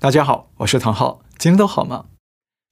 [0.00, 2.04] 大家好，我是唐浩，今天都好吗？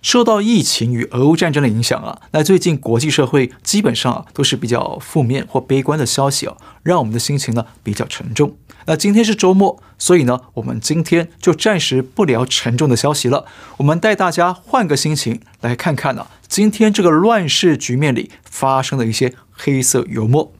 [0.01, 8.57] 受到疫情与俄乌战争的影响啊，那最近国际社会基本上啊都是比较负面或悲观的消息啊，让我们的心情呢比较沉重。
[8.85, 13.45] 那今天是周末，所以呢，我们今天就暂时不聊沉重的消息了，
[13.79, 20.52] 我们带大家换个心情来看看呢、啊，今天这个乱世局面里发生的一些黑色幽默。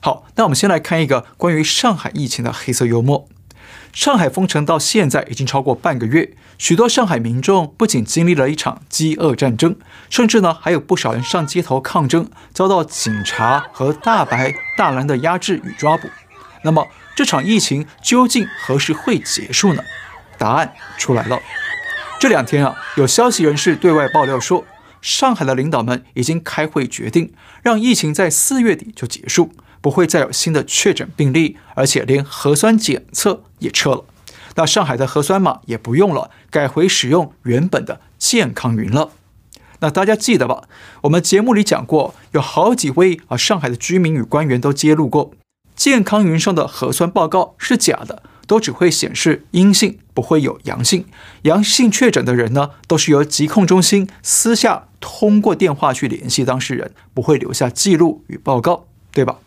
[0.00, 3.26] 好，那我们先来看一个关于上海疫情的黑色幽默。
[3.94, 9.76] 上海封城到现在已经超过半个月，许多上海民众不仅经历了一场饥饿战争，
[10.10, 16.08] 甚至呢还有不少人上街头抗争，遭到警察和大白大蓝的压制与抓捕。
[16.64, 19.84] 那么这场疫情究竟何时会结束呢？
[20.36, 21.40] 答案出来了。
[22.18, 24.64] 这两天啊，有消息人士对外爆料说，
[25.00, 27.32] 上海的领导们已经开会决定，
[27.62, 29.52] 让疫情在四月底就结束。
[29.84, 34.06] 不会再有新的确诊病例，而且连核酸检测也撤了。
[34.54, 39.10] 那上海的核酸码也不用了，改回使用原本的健康云了。
[39.80, 40.62] 那大家记得吧？
[41.02, 45.32] 我们节目里讲过，有好几位啊上海的居民与官员都揭露过，
[45.76, 51.04] 健康云上的核酸报告是假的，都只会显示阴性，不会有阳性。
[51.42, 59.40] 阳性确诊的人呢，都是由疾控中心私下通过电话去联系当事人，不会留下记录与报告，对吧？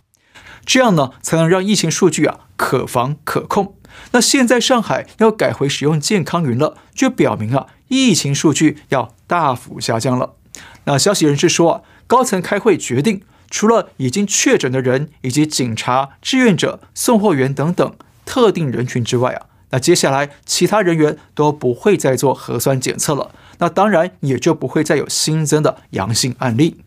[0.67, 3.75] 这样呢，才能让疫情数据啊可防可控。
[4.11, 10.35] 那现在上海要改回使用健康云了，就表明啊疫情数据要大幅下降了。
[10.83, 17.95] 那消息人士说啊，高层开会决定，除了已经确诊的人以及警察、志愿者、送货员等等
[18.25, 23.31] 特定人群之外啊，那接下来其他人员都不会再做核酸检测了。
[23.59, 26.81] 那当然也就不会再有新增的阳性案例。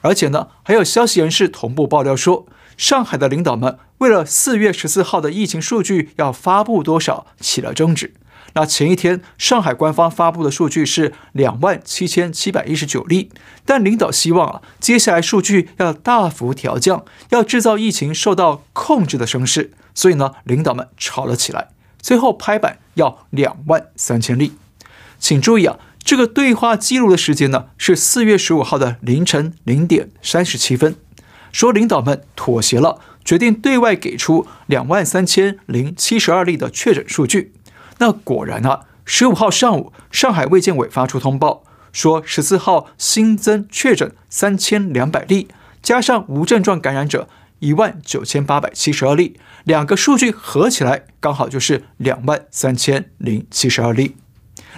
[0.00, 2.46] 而且呢，还有消息人士同步爆料说。
[2.76, 8.14] 上海的领导们为了四月十四号的疫情数据要发布多少起了争执。
[8.56, 13.30] 那前一天上海官方发布的数据是两万七千七百一十九例，
[13.64, 19.72] 但领导希望啊接下来数据要大幅调降，要制造疫情受到控制的声势。
[19.92, 21.70] 所以呢，领导们吵了起来，
[22.00, 24.52] 最后拍板要两万三千例。
[25.18, 30.94] 请注意啊，这个对话记录的时间呢是四月十五号的凌晨零点三十七分。
[31.54, 37.52] 说领导们妥协了，决定对外给出两万三千零七十二例的确诊数据。
[37.98, 41.62] 那果然啊，十五号上午，上海卫健委发出通报，
[41.92, 45.46] 说十四号新增确诊三千两百例，
[45.80, 47.28] 加上无症状感染者
[47.60, 54.16] 一万九千八百七十二例，两个数据合起来刚好就是两万三千零七十二例。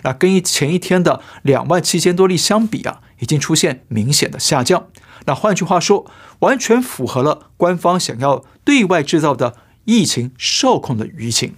[0.03, 4.89] 那跟前一天的两万七千多例相比啊，已经出现明显的下降。
[5.25, 6.07] 那换句话说，
[6.41, 11.55] 完全符合了官方想要对外制造的疫情受控的舆情。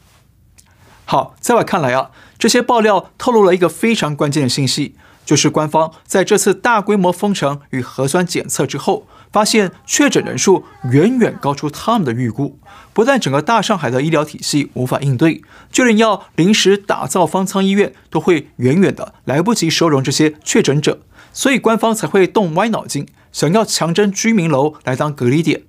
[1.05, 12.59] 好，在我看来啊，这些爆料透露了一个非常关键的信息，就是官方在这次大规模封城与核酸检测之后，发现确诊人数远远高出他们的预估。
[12.93, 15.41] 不但整个大上海的医疗体系无法应对，
[15.71, 21.01] 就连要临时打造方舱医院，都会远远的来不及收容这些确诊者。
[21.33, 25.63] 所以官方才会动歪脑筋，想要强征居民楼来当隔离点，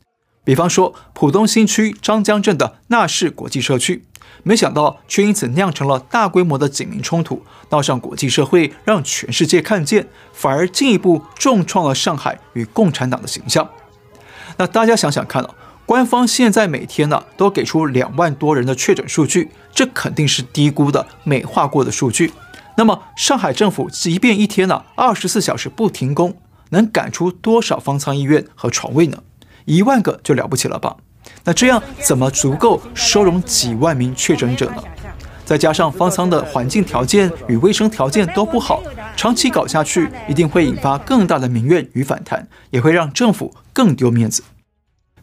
[0.44, 4.06] 比方说浦东新区张江镇的纳市国际社区，
[4.44, 13.70] 没想到却因此酿成了大规模的警民冲突，闹上国际社会，让全世界看见，反而进一步重创了上海与共产党的形象。
[14.58, 15.50] 那大家想想看啊，
[15.86, 22.34] 官方现在每天呢都给出两万多人的确诊数据，这肯定是低估的、美化过的数据。
[22.78, 26.38] 那么，上海政府即便一天呢二十四小时不停工，
[26.70, 29.24] 能赶出多少方舱医院和床位呢？
[29.66, 30.98] 一万个就了不起了吧？
[31.44, 34.84] 那这样怎么足够收容几万名确诊者呢？
[35.46, 38.84] 再加上方舱的环境条件与卫生条件都不好，
[39.18, 44.44] 长期搞下去一定会引发更大的民怨与反弹，也会让政府更丢面子。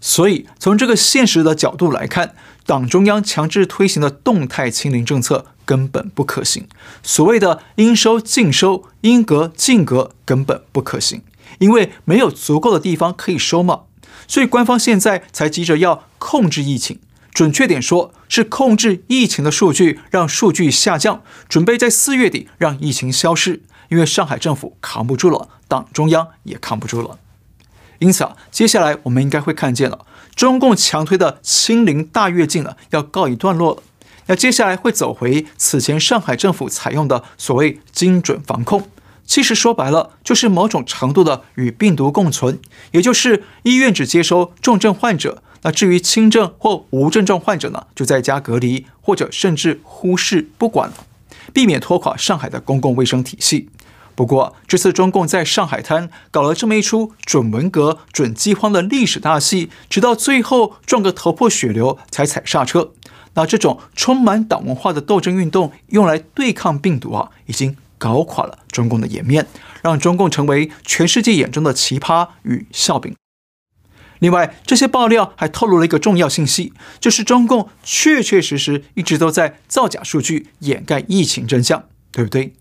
[0.00, 2.34] 所以，从这个现实的角度来看，
[2.66, 6.66] 党中央强制推行的动态清零政策根本不可行。
[7.02, 11.22] 所谓的应收尽收、应隔尽隔根本不可行，
[11.58, 13.82] 因为没有足够的地方可以收嘛。
[14.28, 16.98] 所以官方现在才急着要控制疫情，
[17.32, 23.62] 准确点说是控制疫情的数据，让数据下降，准备在四月底让疫情消失。
[23.88, 27.18] 因为上海政府扛不住了，党中央也扛不住了。
[28.00, 30.04] 因此啊，接下来我们应该会看见了，
[30.34, 33.82] 中共强推的清零大跃进呢，要告一段落了。
[34.26, 38.90] 那接下来会走回此前上海政府采用的所谓精准防控，
[39.26, 42.58] 其实说白了就是某种程度的与病毒共存，
[42.92, 50.90] 也就是医院只接收重症患者，那至于轻症或无症状患者呢，就在家隔离或者甚至忽视不管。
[51.52, 53.68] 避免拖垮上海的公共卫生体系。
[54.14, 62.92] 不过，这次中共在上海滩搞了这么一出准文革、准饥荒的历史大戏，直到最后撞个头破血流才踩刹车。
[63.34, 69.46] 那这种充满党文化的斗争运动，用来对抗病毒啊，已经搞垮了中共的颜面，
[69.82, 73.14] 让中共成为全世界眼中的奇葩与笑柄。
[74.20, 82.54] 另外，这些爆料还透露了一个重要信息，就是中共确确实实一直都在造假数据，掩盖疫情真相，对不对？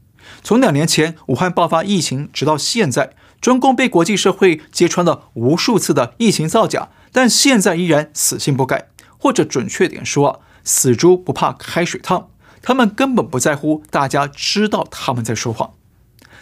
[0.44, 12.30] 从两年前武汉爆发疫情，直到现在，中共被国际社会揭穿了无数次的疫情造假，但现在依然死性不改，或者准确点说啊，死猪不怕开水烫，
[12.65, 15.71] 他们根本不在乎大家知道他们在说谎。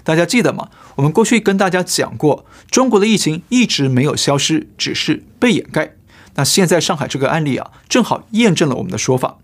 [0.06, 0.70] 大家记得吗？
[0.96, 5.96] 我们过去跟大家讲过，中国的疫情一直没有消失，只是被掩盖。
[6.36, 9.38] 那现在上海这个案例啊，正好验证了我们的说法。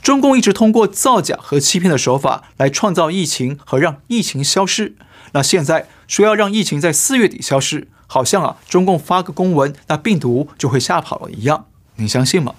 [0.00, 4.94] 中共一直通过造假和欺骗的手法来创造疫情和让疫情消失。
[5.32, 11.66] 那现在说要让疫情在四月底消失，好像啊，中共发个公文，那病毒就会吓跑了一样。
[11.96, 12.54] 你相信吗？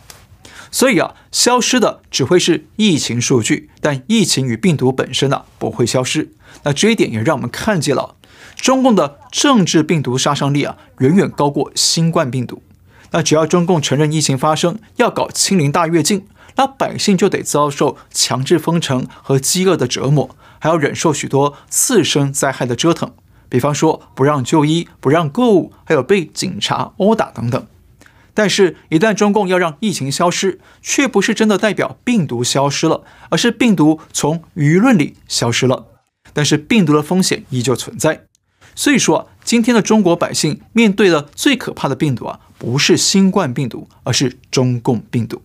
[0.71, 6.31] 所以啊，消失的只会是疫情数据，但疫情与病毒本身呢，不会消失。
[6.63, 8.15] 那这一点也让我们看见了，
[8.55, 12.63] 中共的政治病毒杀伤力啊，远远高过新冠病毒。
[13.11, 16.25] 那只要中共承认疫情发生，要搞清零大跃进，
[16.55, 23.11] 那百姓就得遭受强制封城和饥饿的折磨，还要忍受许多次生灾害的折腾，
[23.49, 27.67] 比方说不让就医、不让购物，还有被警察殴打等等。
[28.33, 35.87] 但是，一旦中共要让疫情消失，却不是真的代表病毒消失了，而是病毒从舆论里消失了。
[36.33, 38.21] 但是病毒的风险依旧存在，
[38.73, 45.41] 所以说今天的中国百姓面对的最可怕的病毒啊，不是新冠病毒，而是中共病毒。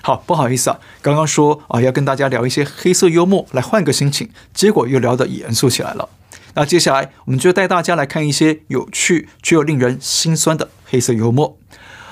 [0.00, 6.08] 好，不好意思啊，刚刚说啊要跟大家聊一些黑色幽默来换个心情，结果又聊得严肃起来了。
[6.54, 11.58] 那接下来我们就带大家来看一些有趣却又令人心酸的黑色幽默。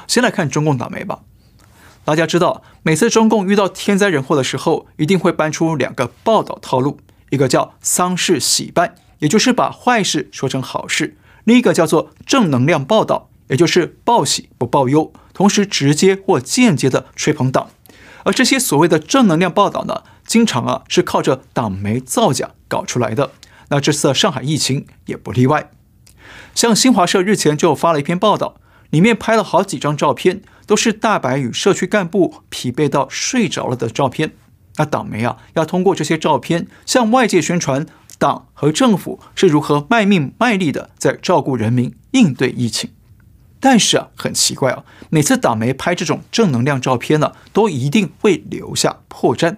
[0.06, 1.20] 先来看中共党媒吧。
[2.04, 6.98] 大家知道，每次中共遇到天灾人祸的时候，一定会搬出两个报道套路。
[7.30, 11.14] 一个叫丧事喜办，也就是把坏事说成好事；
[11.44, 17.70] 另一个叫做正能量报道，也就是报喜不报忧，同时直接或间接的吹捧党。
[18.24, 23.32] 而这些所谓的正能量报道呢，经常啊是靠着党媒造假搞出来的。
[23.70, 25.70] 那这次上海疫情也不例外。
[26.54, 28.56] 像新华社日前就发了一篇报道，
[28.94, 34.34] 里面拍了好几张照片，都是大白与社区干部疲惫到睡着了的照片。
[34.76, 37.84] 那党媒啊，要通过这些照片向外界宣传
[38.20, 42.90] 党和政府是如何卖命卖力的在照顾人民、应对疫情。
[43.58, 49.56] 但是啊，很奇怪啊，每次党媒拍这种正能量照片呢，都一定会留下破绽。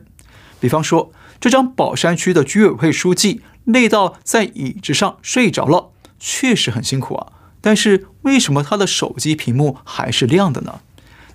[0.59, 7.33] 比方说，这张宝山区的居委会书记累到在椅子上睡着了，确实很辛苦啊。
[7.67, 10.79] 但是为什么他的手机屏幕还是亮的呢？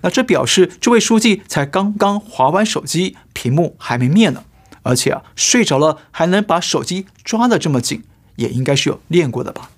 [0.00, 4.42] 那这表示这位书记才刚刚划完手机，屏幕还没灭呢，
[4.82, 8.04] 而且啊睡着了还能把手机抓得这么紧，
[8.36, 9.68] 也应该是有练过的吧？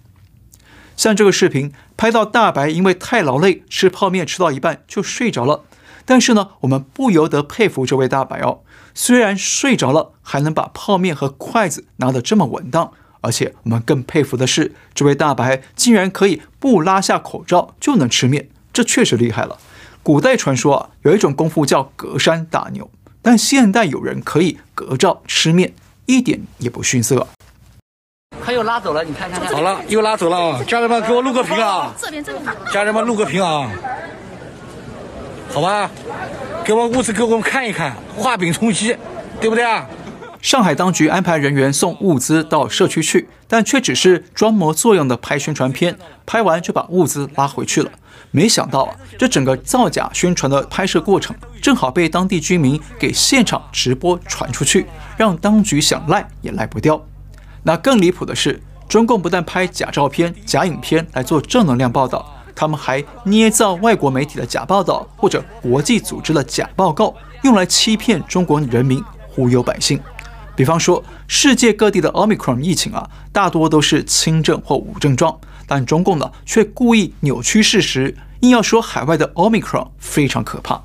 [0.97, 5.65] 像这个视频拍到大白因为太劳累，吃泡面吃到一半就睡着了，
[6.05, 8.61] 但是呢，我们不由得佩服这位大白哦，
[8.95, 12.93] 虽然睡着了，还能把泡面和筷子拿得这么稳当，
[13.25, 19.59] 而且我们更佩服的是，这位大白竟然可以不拉下口罩就能吃面，这确实厉害了。
[20.03, 22.91] 古代传说啊，有一种功夫叫隔山打牛，
[23.23, 25.73] 但现代有人可以隔罩吃面，
[26.05, 27.27] 一点也不逊色。
[28.45, 29.41] 他又拉走了，你看看。
[29.47, 30.63] 好了，又拉走了啊！
[30.65, 31.95] 家人们，给我录个屏啊！
[31.99, 32.45] 这边这边。
[32.71, 33.71] 家人们，录个屏啊！
[35.51, 35.91] 好吧，
[36.63, 38.95] 给我物资给我们看一看，画饼充饥，
[39.41, 39.89] 对不对啊？
[40.45, 45.97] 上海当局安排人员送物资到社区去，但却只是装模作样的拍宣传片，
[46.27, 47.91] 拍完就把物资拉回去了。
[48.31, 54.87] 没想到啊，这整个造假宣传的拍摄过程，正好被当地居民给现场直播传出去，
[55.17, 57.03] 让当局想赖也赖不掉。
[57.63, 69.99] 那更离谱的是，中共不但拍假照片、假影片来做正能量报道，他们还捏造外国媒体的假报道或者国际组织的假报告，用来欺骗中国人民、忽悠百姓。
[70.57, 75.41] 比方说，世界各地的奥密克戎疫情啊，大多都是轻症或无症状。
[75.67, 80.85] 但中共呢，却故意扭曲事实，硬要说海外的 Omicron 非常可怕。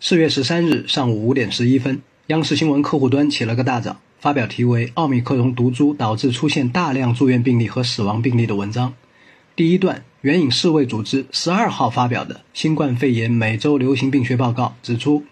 [0.00, 8.92] 四月十三日上午五点十一分，央视新闻客户端起了个大早，发表题为《奥密克戎毒株导致出现大量住院病例和死亡病例》的文章。
[9.56, 15.24] 第一段援引世卫组织十二号发表的《新冠肺炎每周流行病学报告》指出，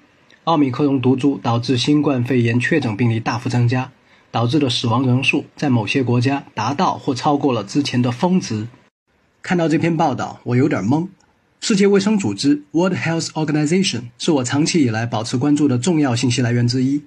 [0.46, 3.90] 奥密克戎毒株导致新冠肺炎确诊病例大幅增加，
[4.30, 8.68] 导致的死亡人数在某些国家达到或超过了之前的峰值。
[9.42, 11.08] 看到这篇报道，我有点懵。
[11.60, 17.02] 世界卫生组织 （World Health Organization） 是我长期以来保持关注的重要信息来源之一。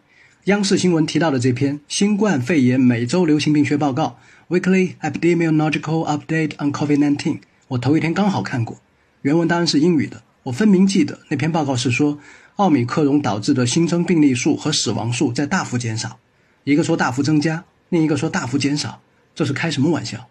[0.46, 4.18] 央视新闻提到的这篇《新冠肺炎每周流行病学报告》
[4.60, 8.80] （Weekly Epidemiological Update on COVID-19），我头一天刚好看过。
[9.22, 10.24] 原文当然是英语的。
[10.44, 12.18] 我分明记得那篇报告是说，
[12.60, 16.20] 奥密克戎导致的新增病例数和死亡数在大幅减少。
[16.66, 19.00] 一个说大幅增加，另一个说大幅减少，
[19.34, 20.28] 这是开什么玩笑？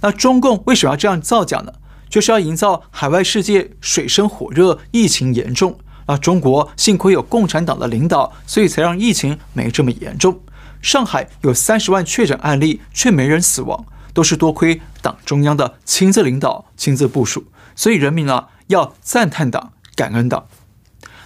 [0.00, 1.74] 那中共为什么要这样造假呢？
[2.08, 5.78] 就是要营造海外世界水深火热、疫情严重。
[6.06, 10.40] 那中国幸亏有共产党的领导，所以才让疫情没这么严重。
[10.80, 17.44] 上海有三十万确诊案例，却没人死亡，都是多亏党中央的亲自领导、亲自部署。
[17.76, 20.46] 所以人民啊，要赞叹党、感恩党。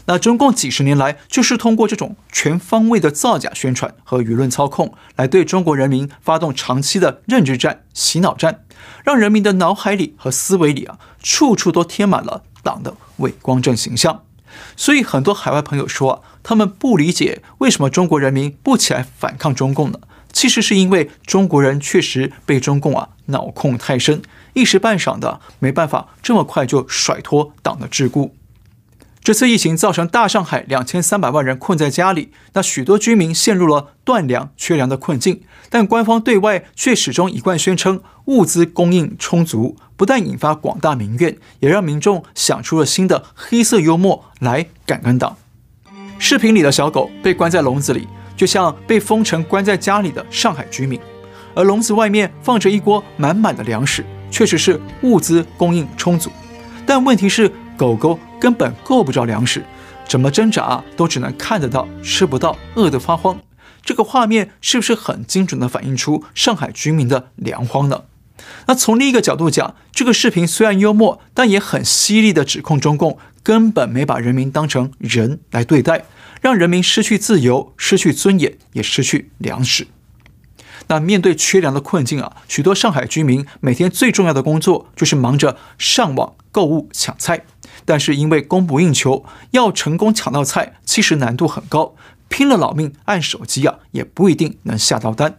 [0.06, 8.64] 那中共几十年来就是通过这种全方位的造假宣传和舆论操控，来对中国人民发动长期的认知战、洗脑战，
[9.04, 14.22] 让人民的脑海里和思维里啊，处处都贴满了党的伪光正形象。
[14.76, 19.98] 所以很多海外朋友说啊，他们不理解为什么中国人民不起来反抗中共呢？
[20.32, 24.22] 其实是因为中国人确实被中共啊脑控太深，
[24.52, 28.30] 一时半晌的没办法这么快就甩脱党的桎梏。
[29.26, 35.42] 这次疫情造成大上海两千三百万人困在家里，那许多居民陷入了断粮、缺粮的困境。
[35.68, 45.36] 但官方对外却始终一贯宣称物资供应充足，不但引发广大民怨，也让民众想出了新的黑色幽默来感恩党。
[46.20, 48.06] 视频里的小狗被关在笼子里，
[48.36, 51.00] 就像被封城关在家里的上海居民，
[51.56, 56.30] 而笼子外面放着一锅满满的粮食，确实是物资供应充足。
[56.86, 59.64] 但问题是，狗狗根本够不着粮食，
[60.06, 63.38] 怎么挣扎都只能看得到，吃不到，饿得发慌。
[63.82, 68.02] 这个画面是不是很精准地反映出上海居民的粮荒呢？
[68.66, 76.04] 那从另一个角度讲，这个视频虽然幽默，但也很犀利地指控中共根本没把人民当成人来对待，
[76.40, 79.86] 让人民失去自由、失去尊严，也失去粮食。
[80.88, 87.44] 那面对缺粮的困境啊，许多上海居民每天最重要的工作就是忙着上网购物抢菜。
[87.86, 91.94] 但是因为供不应求，要成功抢到菜，其实难度很高，
[92.28, 95.38] 拼了老命按手机啊，也不一定能下到单。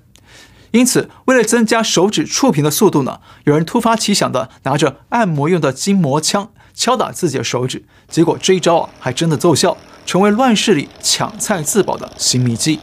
[0.72, 9.76] 因此，为了增加手指触屏的速度呢，有人突发奇想的拿着按摩用的筋膜枪敲打自己的手指，结果这一招啊，还真的奏效，
[10.06, 12.80] 成为乱世里抢菜自保的新秘技。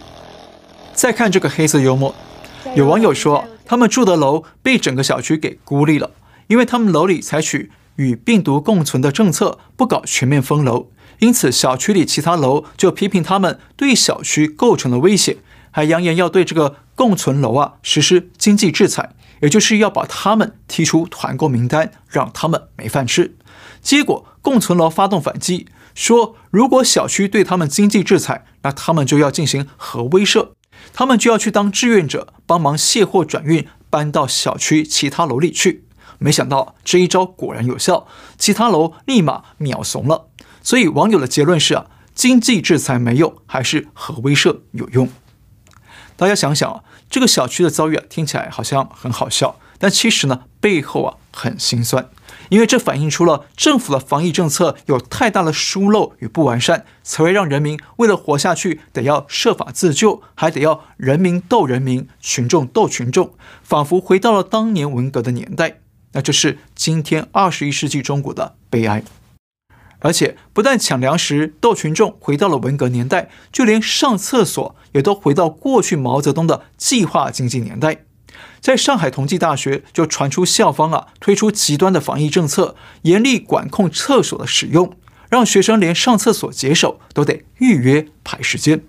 [0.92, 2.14] 再看这个黑色幽默，
[2.74, 6.10] 有网友说，他们住的楼被整个小区给孤立了，
[6.48, 7.72] 因为他们楼里采取。
[7.96, 15.38] 与病毒共存的政策不搞全面封楼，因此小区里其他楼就批评他们对小区构成了威胁，
[15.70, 23.36] 还扬言要对这个共存楼啊实施经济制裁，也就是要把他们踢出团购名单，让他们没饭吃。
[23.80, 30.50] 结果共存楼发动反击，说如果小区对他们经济制裁，那他们就要进行核威慑，
[30.92, 35.84] 他们就要去当志愿者，帮忙卸货转运，搬到小区其他楼里去。
[36.24, 38.06] 没想到这一招果然有效，
[38.38, 40.28] 其他楼立马秒怂了。
[40.62, 45.10] 所以网友的结论是啊，经济制裁没用，还是核威慑有用。
[46.16, 52.08] 大家想想啊，这个小区的遭遇啊，听起来好像很好笑，但其实呢，背后啊很心酸，
[52.48, 65.80] 因为这反映出了政府的防疫政策有太大的疏漏与不完善，才会让人民为了活下去，得要设法自救，还得要人民斗人民，群众斗群众，仿佛回到了当年文革的年代。
[66.14, 69.02] 那这是今天二十一世纪中国的悲哀，
[69.98, 78.04] 而且不但抢粮食、斗群众回到了文革年代，就连上厕所也都回到过去毛泽东的计划经济年代。
[78.60, 84.96] 在上海同济大学就传出校方啊推出极端的防疫政策，严厉管控厕所的使用，
[85.28, 88.82] 让学生连上厕所解手都得预约排时间。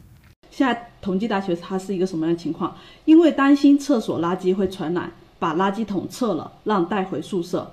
[0.52, 2.78] 现在同济大学它是一个什么样的情况？
[3.04, 5.12] 因为担心厕所垃圾会传染。
[5.40, 7.72] 把垃圾桶撤了，让带回宿舍。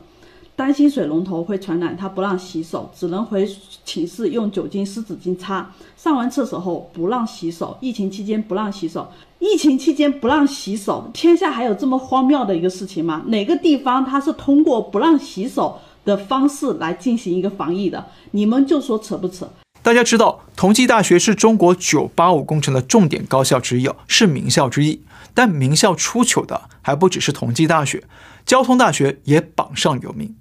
[0.55, 3.49] 担心水龙头会传染，他不让洗手，只能回
[3.87, 5.73] 寝室用酒精湿纸巾擦。
[5.97, 13.23] 上完厕所后不让洗手，疫情期间不让洗手，疫情期间不让洗手，天下还有这么荒谬的一个事情吗？
[13.27, 18.05] 哪个地方它是通过不让洗手的方式来进行一个防疫的？
[18.33, 19.49] 你们就说扯不扯？
[19.83, 25.03] 大家知道，同济大学是中国“九八五”工程的重点高校之一，是名校之一。
[25.35, 28.05] 但名校出糗的还不只是同济大学，
[28.45, 30.37] 交通大学也榜上有名。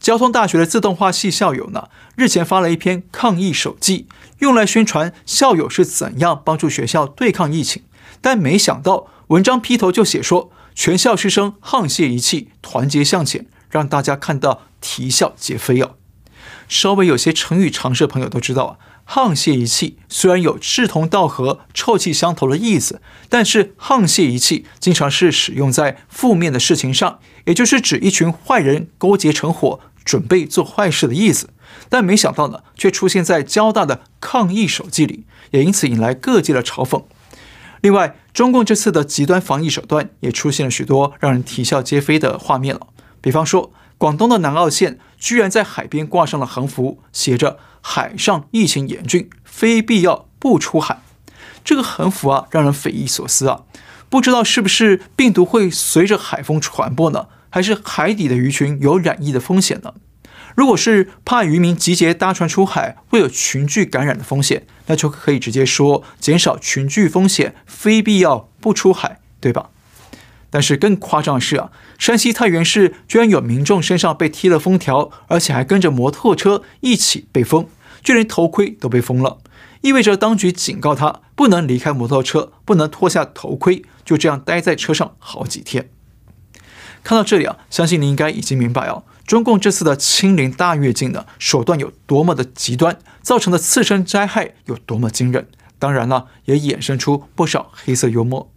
[0.00, 4.08] 交通大学的自动化系校友呢，日前发了一篇抗疫手记，
[4.40, 7.84] 用来宣传校友是怎样帮助学校对抗疫情。
[8.20, 15.92] 但没想到，文章劈头就写说，全校师生沆瀣一气，团结向前，让大家看到啼笑皆非啊！
[16.68, 18.76] 稍微有些成语常识的朋友都知道啊。
[19.08, 23.00] 沆瀣一气虽然有志同道合、臭气相投的意思，
[23.30, 31.48] 但是沆瀣一气经常是使用在负面的事情上，也就是指一群坏人勾结成伙，准备做坏事的意思。
[31.88, 37.02] 但没想到呢，却出现在交大的抗疫手记里，也因此引来各界的嘲讽。
[37.80, 42.88] 另外，中共这次的极端防疫手段也出现了许多让人啼笑皆非的画面了，
[43.22, 43.72] 比方说。
[43.98, 51.00] 广东的南澳县居然在海边挂上了横幅，写着“海上疫情严峻，非必要不出海”。
[51.64, 53.62] 这个横幅啊，让人匪夷所思啊！
[54.08, 57.28] 不知道是不是病毒会随着海风传播呢？
[57.50, 59.92] 还是海底的鱼群有染疫的风险呢？
[60.54, 69.70] 如果是怕渔民集结搭船出海会有群聚感染的风险，那就可以直接说减少群聚风险，非必要不出海，对吧？
[70.50, 77.68] 但是更夸张的是啊，山西太原市居然有民众身上被贴了封条，而且还跟着摩托车一起被封，
[78.02, 79.38] 就连头盔都被封了，
[79.82, 85.90] 意味着当局警告他不能离开摩托车，不能脱下头盔，就这样待在车上好几天。
[87.04, 95.46] 看到这里啊，相信你应该已经明白哦，中共这次的清零大跃进呢，手段有多么的极端，造成的次生灾害有多么惊人，
[95.78, 98.50] 当然了，也衍生出不少黑色幽默。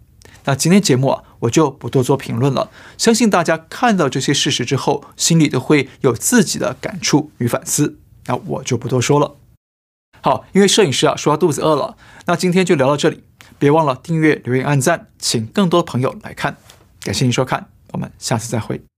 [0.44, 2.70] 那今天节目啊，我就不多做评论了。
[2.98, 7.98] 相信大家看到这些事实之后，心里都会有自己的感触与反思。
[8.26, 9.36] 那我就不多说了。
[10.20, 11.96] 好，因为摄影师啊说他肚子饿了，
[12.26, 13.24] 那今天就聊到这里。
[13.58, 16.56] 别忘了订阅、留言、按赞，请更多的朋友来看。
[17.00, 18.91] 感谢您收看，我们下次再会。